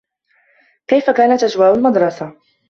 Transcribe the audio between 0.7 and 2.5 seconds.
كيف كانت أجواء المدرسة؟